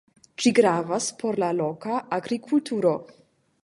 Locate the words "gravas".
0.59-1.11